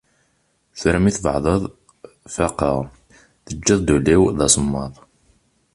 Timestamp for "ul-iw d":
3.95-4.39